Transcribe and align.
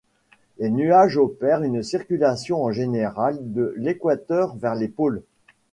Les 0.57 0.71
nuages 0.71 1.15
opèrent 1.17 1.61
une 1.61 1.83
circulation, 1.83 2.63
en 2.63 2.71
général, 2.71 3.37
de 3.53 3.75
l'équateur 3.77 4.55
vers 4.55 4.73
les 4.73 4.87
pôles. 4.87 5.21